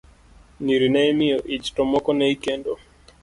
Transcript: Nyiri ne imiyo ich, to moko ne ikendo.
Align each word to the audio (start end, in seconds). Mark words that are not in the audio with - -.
Nyiri 0.63 0.87
ne 0.93 1.01
imiyo 1.11 1.37
ich, 1.55 1.67
to 1.75 1.81
moko 1.91 2.09
ne 2.15 2.25
ikendo. 2.33 2.71